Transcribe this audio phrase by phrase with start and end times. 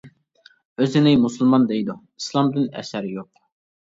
[0.85, 3.29] ئۆزىنى مۇسۇلمان دەيدۇ، ئىسلامدىن ئەسەر يوق.